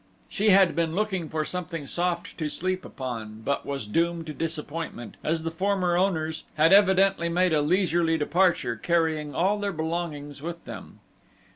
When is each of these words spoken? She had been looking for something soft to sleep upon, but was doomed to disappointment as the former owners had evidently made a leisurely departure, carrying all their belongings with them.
She 0.27 0.49
had 0.49 0.75
been 0.75 0.95
looking 0.95 1.29
for 1.29 1.45
something 1.45 1.85
soft 1.85 2.35
to 2.39 2.49
sleep 2.49 2.83
upon, 2.83 3.41
but 3.45 3.67
was 3.67 3.85
doomed 3.85 4.25
to 4.25 4.33
disappointment 4.33 5.15
as 5.23 5.43
the 5.43 5.51
former 5.51 5.95
owners 5.95 6.43
had 6.55 6.73
evidently 6.73 7.29
made 7.29 7.53
a 7.53 7.61
leisurely 7.61 8.17
departure, 8.17 8.75
carrying 8.75 9.35
all 9.35 9.59
their 9.59 9.71
belongings 9.71 10.41
with 10.41 10.65
them. 10.65 11.01